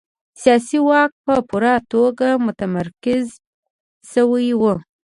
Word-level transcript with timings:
سیاسي 0.41 0.79
واک 0.87 1.11
په 1.25 1.35
پوره 1.49 1.75
توګه 1.91 2.27
متمرکز 2.45 3.25
شوی 4.11 4.49
و. 4.59 4.61